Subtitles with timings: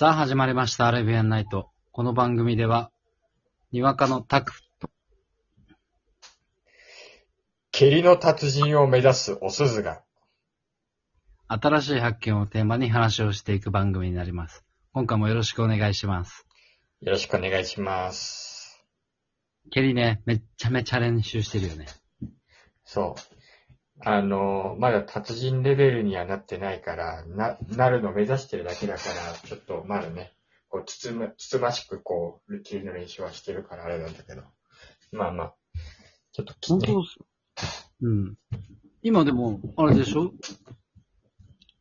[0.00, 1.68] さあ始まりました、アレビアンナイト。
[1.92, 2.90] この番組では、
[3.70, 4.54] にわかのタク、
[7.70, 10.02] 蹴りの達人を目指すお鈴が、
[11.48, 14.64] 新しい発見をテーマに話をしていく番組になります。
[14.94, 16.46] 今回もよろしくお願いします。
[17.02, 18.82] よろしくお願いします。
[19.70, 21.84] ケリね、めっちゃめちゃ練習してるよね。
[22.86, 23.39] そう。
[24.02, 30.32] あの、まだ達人レベルにはなってないから、な、なるのを目指してるだけだから、ちょっとまだね、
[30.68, 34.42] こう、つつむ、つつましくこう、蹴りの練習はしてるからあれなんだけど。
[35.12, 35.54] まあまあ、
[36.32, 37.04] ちょっときね、本
[38.00, 38.38] 当うん。
[39.02, 40.32] 今でも、あれでしょ？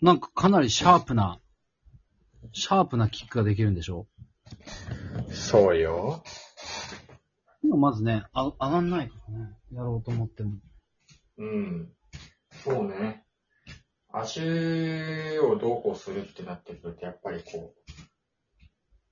[0.00, 1.38] なんかかなりシャープな、
[2.52, 4.06] シャープなキックができるんでしょ？
[5.30, 6.24] そうよ。
[7.62, 9.50] 今まずね、あ、上がんないからね。
[9.72, 10.54] やろうと思っても。
[11.38, 11.92] うん。
[12.62, 13.24] そうね。
[14.12, 14.40] 足
[15.38, 17.92] をどうこうするってなってくると、やっぱりこう、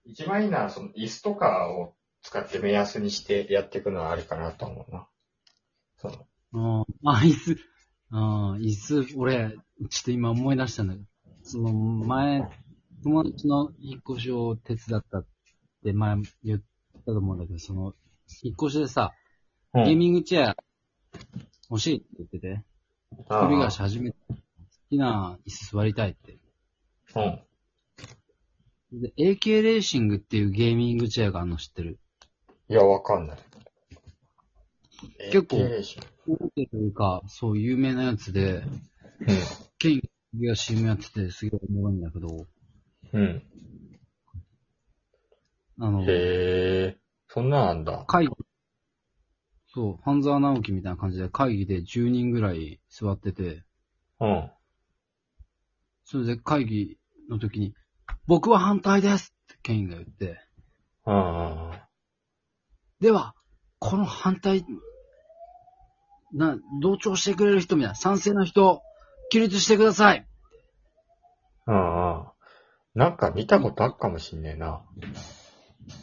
[0.05, 5.09] 一番いいのは、その椅子とかを使って目安にしてやっていくのはあるかなと思うな。
[5.99, 7.09] その、うん。
[7.09, 7.57] あ、椅子。
[8.11, 9.51] あ椅子、俺、
[9.91, 11.07] ちょっと今思い出したんだけど、
[11.43, 12.43] その前、
[13.03, 15.27] 友達の引っ越しを手伝ったっ
[15.85, 16.61] て前言っ
[17.05, 17.95] たと思うんだけど、その、
[18.43, 19.13] 引っ越しでさ、
[19.75, 20.57] うゲーミングチェア
[21.71, 22.65] 欲しいって言ってて、
[23.13, 24.37] 一人暮らし始めて、好
[24.91, 26.39] きな椅子座りたいって。
[27.15, 27.21] う
[28.97, 29.01] ん。
[29.01, 31.99] で、AK レーシングっていうゲーミングチェアがあるの知ってる？
[32.69, 33.39] いや、わかんない。
[35.31, 38.63] 結構 AK レーシン大手というか、そう有名なやつで、
[39.79, 40.03] ケン
[40.47, 42.47] が CM やっててすげえおもろいんだけど、
[43.13, 43.21] うん。
[43.21, 43.43] うん。
[45.81, 46.99] あの、へえ、
[47.29, 48.05] そんなんあんだ。
[48.07, 48.33] 会議、
[49.75, 53.65] そう、半沢直樹みたいな感じで会議で10人ぐらい座ってて、
[54.21, 54.51] うん。
[56.05, 57.75] それで会議の時に、
[58.27, 60.41] 僕は反対ですってケインが言って、
[61.07, 61.71] うん。
[63.01, 63.35] では、
[63.79, 64.65] この反対、
[66.33, 68.83] な、同調してくれる人みたいな、賛成の人、
[69.31, 70.27] 起立してください
[71.67, 72.21] うん。
[72.21, 72.27] うん。
[72.95, 74.83] なんか見たことあっかもしんねえな。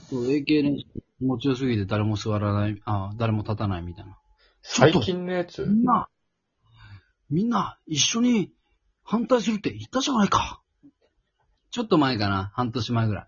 [0.09, 0.85] そう AK 練習
[1.19, 4.17] 気持ちよすぎて誰も座らない、あ誰も立たないみたいな。
[4.61, 5.65] 最近のやつ？
[5.65, 6.09] みんな、
[7.29, 8.51] みんな、一緒に
[9.03, 10.61] 反対するって言ったじゃないか。
[11.71, 13.25] ちょっと前かな、半年前ぐらい。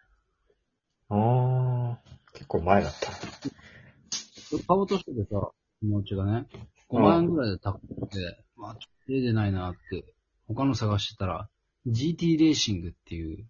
[1.09, 1.99] ああ、
[2.33, 3.11] 結構前だった。
[3.11, 6.47] 買おうとしててさ、気持ちがね、
[6.89, 10.13] 5万円ぐらいで高くて、まあ、ちょっと手出ないなって、
[10.47, 11.49] 他の探してたら、
[11.87, 13.45] GT レーシングっていう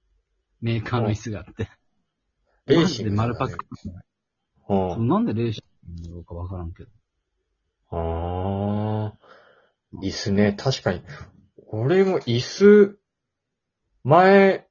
[0.61, 1.69] メーカーの椅子があって、
[2.67, 3.57] レーシングマジで丸パク。
[4.69, 5.07] うん。
[5.07, 6.89] なんでレーシングなのかわからんけど。
[7.91, 9.17] ああ、
[10.01, 11.01] 椅子ね、確かに。
[11.67, 12.99] 俺も椅子、
[14.03, 14.67] 前、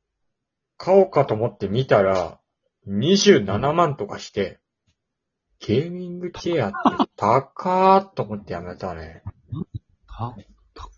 [0.77, 2.39] 買おうかと思って見たら、
[2.87, 4.61] 27万とかして、
[5.59, 9.23] ゲーミングチェアって高ーっと思ってやめたね。
[10.07, 10.34] た、
[10.75, 10.89] た、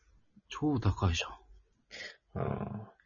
[0.48, 1.38] 超高いじゃん。
[2.34, 2.97] うん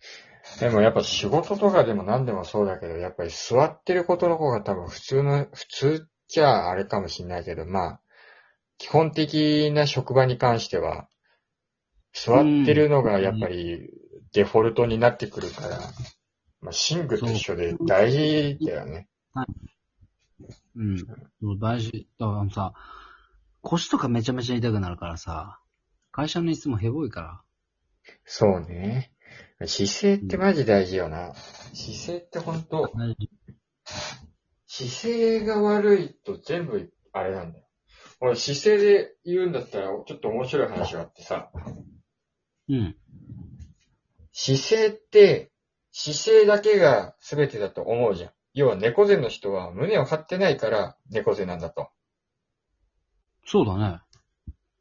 [0.60, 8.00] でもやっぱ仕事とかでも何でもそうだけど、やっぱり座ってることの方が多分普通の、普通じゃあれかもしんないけど、まあ、
[8.78, 11.08] 基本的な職場に関しては、
[12.12, 13.90] 座ってるのがやっぱり
[14.32, 15.78] デフォルトになってくるから、
[16.60, 19.08] まあ、寝具と一緒で大事だよね。
[20.76, 20.98] うん。
[20.98, 21.06] そ
[21.42, 22.08] う大事。
[22.18, 22.72] だからさ、
[23.60, 25.60] 腰とかめちゃめちゃ痛くなるからさ、
[26.10, 27.42] 会社の椅子もヘボいから。
[28.24, 29.12] そうね。
[29.66, 31.34] 姿勢ってマジ大事よな。
[31.74, 33.30] 姿勢って本当大事
[34.66, 37.64] 姿勢が悪いと全部あれなんだよ。
[38.20, 41.50] 俺姿勢で言うんだったらちょっと面白い話があってさ、
[42.68, 42.96] うん。
[44.32, 45.50] 姿勢って
[45.90, 48.30] 姿勢だけが全てだと思うじゃん。
[48.54, 51.88] 要は猫背の人は胸を張ってないから猫背なんだと。
[53.44, 54.00] そうだね。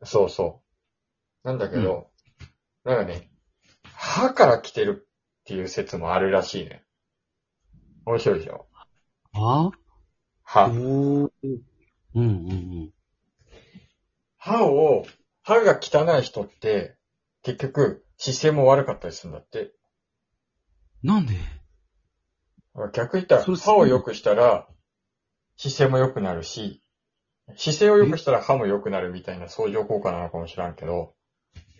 [0.04, 0.62] そうそ
[1.44, 1.48] う。
[1.48, 2.12] なんだけど、
[2.86, 3.31] なんかね、
[4.12, 6.84] 歯から来てるっていう説もあるらしいね。
[8.06, 8.68] 面白いでしょ？
[9.34, 9.72] あお
[10.44, 10.68] 歯。
[10.68, 10.72] ー。
[10.74, 11.32] うん
[12.14, 12.94] うんうん。
[14.38, 15.06] 歯を、
[15.44, 16.98] 歯が汚い人って、
[17.42, 19.72] 結局、姿勢も悪かったりするんだって。
[21.04, 21.36] なんで？
[22.94, 24.68] 逆に言ったら、それす歯を良くしたら、
[25.56, 26.84] 姿勢も良くなるし、
[27.56, 31.16] 姿勢を良くしたら歯も良くなるみたいな相乗効果なのかもしらんけど、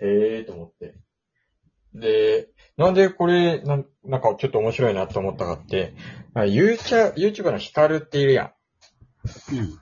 [0.02, 0.96] へえーと思って。
[1.94, 5.94] で、なんでこれ、なんなんかちょっと面白いなと思ったかって、
[6.36, 8.52] YouTuber のヒカルっているやん。
[9.56, 9.80] うん。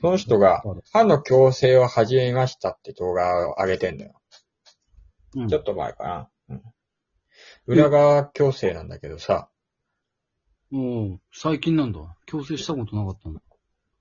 [0.00, 4.20] その人が歯の矯正を始めましたって動画を上げてんだよ。
[5.34, 5.48] うん。
[5.48, 6.28] ちょっと前かな。
[6.50, 6.62] うん、
[7.66, 9.48] 裏側矯正なんだけどさ、
[10.70, 12.00] もう、最近なんだ。
[12.28, 13.40] 矯正したことなかったんだ。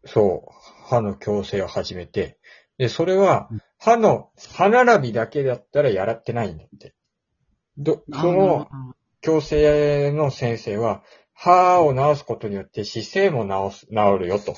[0.06, 2.38] そう、歯の矯正を始めて、
[2.78, 6.94] で、それはうん、歯の、歯並びだけだったらやらってないんだって。
[7.78, 8.68] ど、その、
[9.22, 14.56] 矯正の先生は、歯を治すことによって姿勢も治す、治るよと。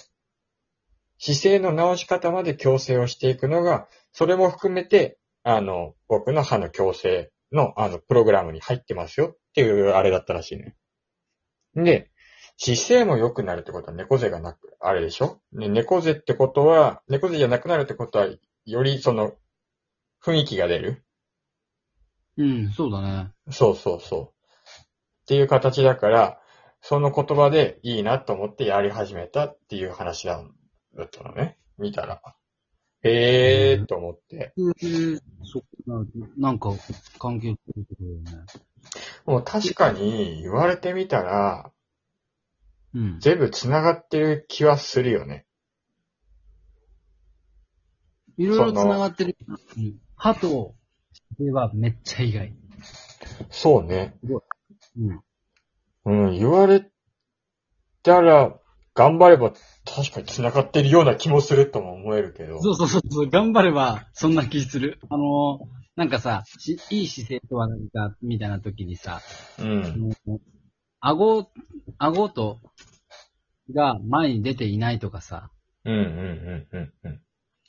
[1.19, 10.75] 姿勢の治し方まで矯正をしていくのが、それも含めて、あの、僕の歯の矯正の、あの、プログラムに入ってますよっていうあれだったらしいね。
[11.75, 12.12] で、
[12.58, 15.40] 姿勢も良くなるってことは猫背がなく、あれでしょ？
[15.54, 18.28] ね猫背ってことは、猫背じゃなくなるってことは、
[18.66, 19.34] よりその、
[20.24, 21.04] 雰囲気が出る
[22.38, 23.31] うん、そうだね。
[23.50, 24.24] そうそうそう。
[24.24, 26.39] っていう形だから、
[26.81, 30.42] その言葉でいいなと思ってやり始めたっていう話だ
[30.95, 31.57] だったのね。
[31.78, 32.22] 見たら。
[33.04, 34.54] へーと思って。
[35.44, 35.68] そっか、
[36.38, 36.72] なんか、
[37.19, 38.45] 関係してるところだよね。
[39.25, 41.72] もう確かに言われてみたら、
[42.94, 43.19] うん。
[43.19, 45.45] 全部繋がってる気はするよね。
[48.38, 49.36] いろいろ繋がってる。
[49.78, 50.74] うん歯と、
[51.40, 52.54] ではめっちゃ意外。
[53.50, 54.18] そうね。
[54.98, 55.22] うん。
[56.06, 56.90] うん、言われ
[58.04, 58.58] たら、
[58.96, 59.52] 頑張れば
[59.86, 62.62] 確かに繋がってるような気もするとも思えるけど。
[62.62, 65.00] そうそうそうそう、頑張れば、そんな気する。
[65.10, 65.60] あの、
[65.96, 69.22] なんかさ、しいい姿勢とは何か、みたいな時にさ、
[69.60, 70.16] うん。
[70.26, 70.42] もう
[71.00, 71.52] 顎、
[72.00, 72.60] 顎と、
[73.74, 75.52] が前に出ていないとかさ、
[75.86, 77.22] うんうんうんうんうん。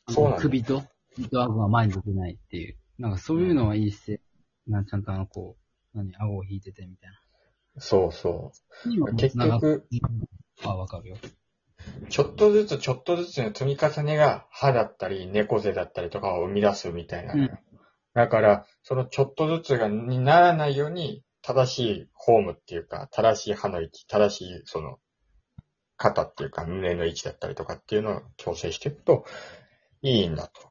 [0.09, 0.83] そうなんだ首と、
[1.15, 2.77] 首と顎が前に出てないっていう。
[2.99, 4.21] なんかそういうのはいい姿勢。
[4.67, 5.57] なちゃんとあの、こ
[5.95, 7.11] う、何、顎を引いててみたい
[7.79, 8.53] そうそ
[8.85, 9.17] う。
[9.17, 9.87] 結局、
[10.65, 11.17] あ、わかるよ。
[12.09, 17.59] ちょっとずつちょっとずつの積み重ねが歯だったり猫背だったりとかを生み出すみたいなのよ。
[18.15, 24.99] だから、そのちょっとずつがにならないように、正しいフォームっていうか、正しい歯の位置、正しいその、
[25.97, 29.25] 肩っていうか胸の位置だったりとかっていうのを調整していくと
[30.03, 30.68] いいんだと。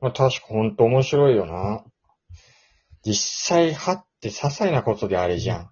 [0.00, 1.84] まあ、確か本当面白いよな。
[3.04, 3.14] 実
[3.56, 5.70] 際歯って些細なことであれじゃん。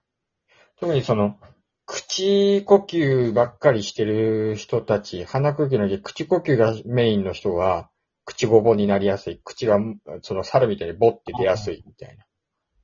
[0.80, 1.38] 特にその、
[1.86, 7.90] 口呼吸ばっかりしてる人たち、鼻呼吸の時、口呼吸がメインの人は、
[8.24, 9.40] 口ごぼになりやすい。
[9.44, 9.78] 口が、
[10.22, 12.26] その猿みたいにボって出やすいみたいな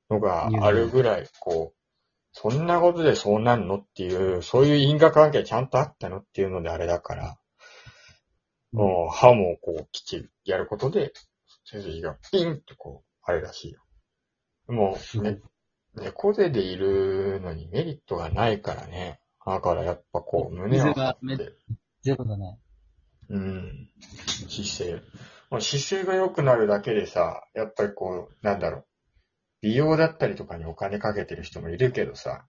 [0.08, 1.82] のがあるぐらい、こう、
[2.32, 7.36] そんなことでそうなんのっていう、そういう因果関係ちゃんとあったのっていうのであれだから、
[8.72, 11.12] もう歯もこうきっちりやることで、
[11.72, 13.80] 背筋がピンとこう、あれらしいよ。
[14.68, 15.40] もう、ね、
[15.94, 19.20] 猫背でいるのにメリットがないからね。
[19.44, 21.52] だからやっぱこう、胸を張めって、
[22.02, 22.58] ゼロだね。
[23.30, 23.88] うん、
[24.48, 25.02] 姿勢。
[25.50, 28.86] もう姿勢が良くなるだけでさ、やっぱりこう、なんだろう。
[29.62, 32.46] 美容だったりとかにお金かけてる人もいるけどさ、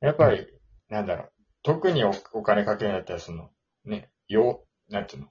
[0.00, 0.46] やっぱり、
[0.88, 1.32] なんだろう。
[1.62, 3.50] 特におお金かけないったら、その、
[3.84, 5.28] ね、よう、なんていうの？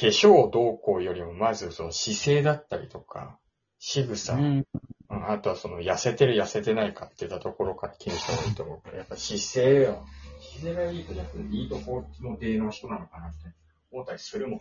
[0.00, 3.38] 化粧どうこうよりも、まずその姿勢だったりとか、
[3.78, 4.42] 仕草、うん。
[4.42, 4.66] うん
[5.12, 10.06] あとはその痩せてる痩せてないかっていったところから気にした方がいいと思うから、やっぱ姿勢よ。
[10.40, 13.48] 姿勢がいいと逆にいいとこの出の人なのかなって
[13.90, 14.60] 思ったりするもん。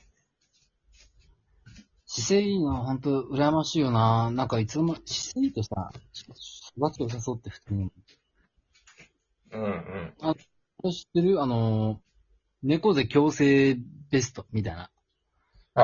[2.08, 4.32] 姿勢いいのは本当羨ましいよな。
[4.32, 5.92] なんかいつも、姿勢いいとさ、
[6.76, 7.92] 育ち良さそうって普通に。
[9.52, 10.14] うんうん。
[10.20, 10.36] こ
[10.88, 12.02] れ知ってるあの、
[12.64, 13.78] 猫背矯正
[14.10, 14.90] ベストみたいな。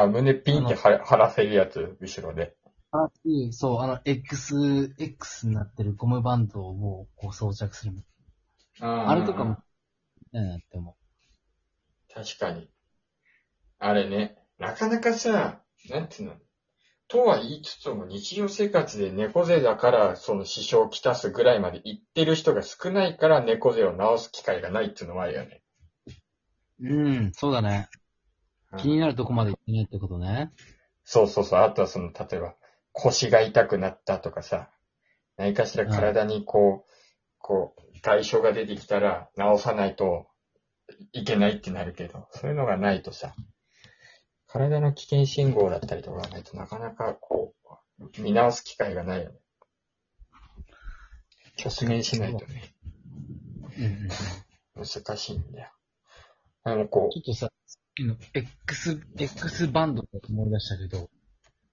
[0.03, 2.55] あ、胸ピンって張ら張らせるやつ、後ろで。
[2.91, 3.09] あ
[3.51, 7.93] そう、あの、X、X になってるゴムバンドをこう装着する。
[8.81, 9.57] ああれとかも、
[10.33, 10.95] いいなって思
[12.13, 12.69] 確かに。
[13.79, 16.35] あれね、なかなかさ、なんていうの、
[17.07, 25.61] とは言いつつも日常生活で猫背だからその支障をきたすぐらいまで行ってる人が少ないから猫背を治す機会がないっていうのもあるよね。
[26.79, 26.87] う。
[26.87, 27.89] うん、そうだね。
[28.77, 30.51] 気になるとこまで行ってないってことね。
[31.03, 31.61] そうそうそう。
[31.61, 32.55] あとはその、例えば
[32.91, 34.69] 腰が痛くなったとかさ、
[35.37, 36.91] 何かしら体にこう、
[37.39, 40.27] こう、外傷が出てきたら治さないと
[41.13, 43.35] いけないってなるけど、そういうのがないとさ、
[44.47, 47.53] 体の危険信号だったりとかがないとなかなかこ
[47.99, 49.39] う、見直す機会がないよね。
[51.63, 52.73] 直面しないとね、
[53.77, 53.91] うんうん
[54.77, 54.85] うん。
[54.85, 55.71] 難しいんだよ。
[56.65, 57.49] でもこちょっとさ、
[58.03, 61.09] の X、X バンドって思い出したけど、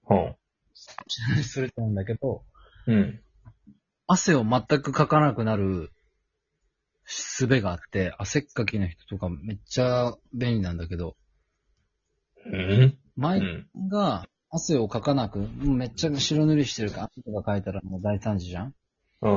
[0.09, 1.43] う、うん。
[1.43, 2.43] それなんだけど、
[2.87, 3.21] うん。
[4.07, 5.91] 汗を全くかかなくなる
[7.05, 11.15] 術があって、汗っかきの人とかめっちゃ便利なんだけど、
[12.45, 12.81] うん。
[12.81, 13.67] う前ん。
[13.89, 18.75] が汗をかかなく、もうめっちゃ白塗りしてるから、汗とかかいたらもう大惨事じゃん
[19.21, 19.31] うん。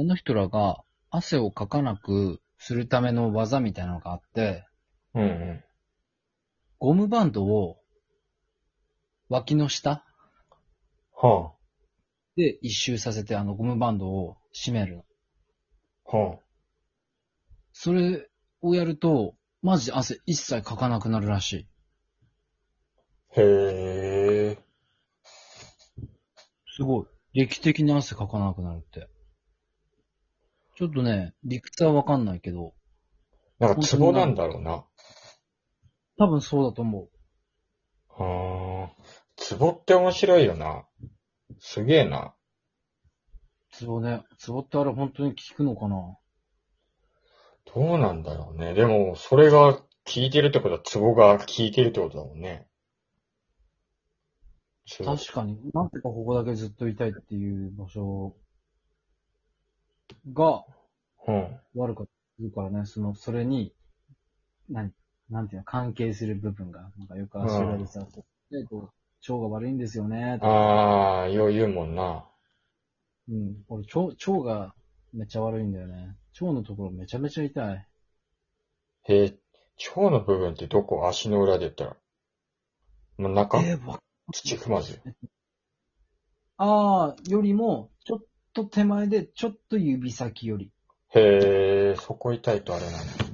[0.00, 4.67] あの人らが、汗をかかなくするための技みたいなのがあって、
[5.14, 5.64] うんうん。
[6.78, 7.78] ゴムバンドを
[9.28, 10.04] 脇の下？
[11.20, 11.52] は
[12.36, 15.04] で一周させてあのゴムバンドを締めるの。
[16.06, 16.16] あ。
[16.16, 16.38] は
[17.72, 18.28] それ
[18.60, 21.68] をやると、マジで汗一切かかなくなるらしい。
[23.36, 23.40] あ。
[23.40, 24.58] へえ。
[26.76, 27.06] すごい。
[27.34, 29.08] 劇的に汗かかなくなるって。
[30.76, 32.72] ちょっとね、理屈はわかんないけど、
[33.58, 34.84] なんかツボなんだろうな。
[36.18, 37.08] 多分そうだと思
[38.08, 39.02] はあ。
[39.36, 40.84] ツボって面白いよな。
[41.60, 42.34] すげえな。
[43.72, 43.74] う。
[43.74, 44.24] ツボね。
[44.38, 46.16] ツボってあれ本当に効くのかな？
[47.72, 48.74] どうなんだろうね。
[48.74, 49.84] でも、それが効
[50.16, 52.66] いてるってことはツボが効いてるってことだもんね。
[54.88, 55.60] ツボ確かに。
[55.72, 58.34] なんてかここだけずっといたいっていう場所
[60.32, 60.64] が
[61.26, 61.60] うん。
[61.74, 63.74] 悪かったからね、その、それに、
[64.70, 64.92] 何、
[65.30, 70.48] なんていうの、関係する部分が、なんかよく足裏でさ、こうでこう腸が悪いんですよね、とか。
[70.48, 72.24] ああ、よう言うもんな。
[73.28, 73.56] うん。
[73.68, 74.00] 俺、腸、
[74.32, 74.74] 腸が
[75.12, 76.16] めっちゃ悪いんだよね。
[76.40, 77.86] 腸のところめちゃめちゃ痛い。
[79.04, 79.38] へえ、
[79.96, 81.08] 腸の部分ってどこ？
[81.08, 81.96] 足の裏で言ったら。
[83.18, 83.98] もう中えーわ
[84.32, 85.00] 土踏まず。
[86.56, 88.18] ああ、よりも、ちょっ
[88.52, 90.70] と手前で、ちょっと指先より。
[91.14, 93.27] へえ、そこ痛いとあれなんだ。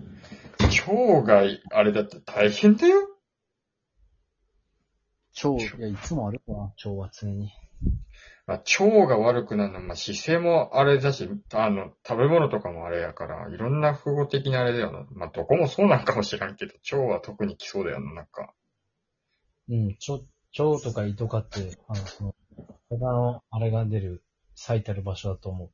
[0.81, 3.09] 腸があれだって大変だよ。
[5.43, 7.53] 腸、いや、いつもあるかな、腸は常に。
[8.47, 15.07] まあ、腸が悪くなるのは、まあ、姿勢もあれだし、あの、食べ物とかもあれやから、いろんな複合的なあれだよな。
[15.13, 18.53] まあ、どこもそうなんかもしれんけど、腸は特に来そうだよな、なんか。
[19.69, 20.25] うん、腸、
[20.63, 22.35] 腸とか胃とかって、あの、その、
[22.91, 24.23] 他の、あれが出る、
[24.55, 25.71] 最たる場所だと思う。